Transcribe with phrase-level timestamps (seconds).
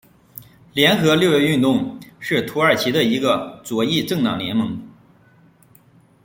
[0.73, 4.81] 联合六月运动是土耳其的一个左翼政党联盟。